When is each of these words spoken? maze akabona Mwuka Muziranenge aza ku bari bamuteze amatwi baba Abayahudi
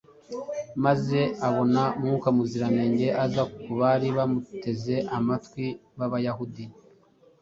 maze 0.83 1.19
akabona 1.33 1.81
Mwuka 2.03 2.27
Muziranenge 2.35 3.07
aza 3.23 3.43
ku 3.53 3.69
bari 3.79 4.07
bamuteze 4.17 4.95
amatwi 5.17 5.65
baba 5.97 6.05
Abayahudi 6.11 6.65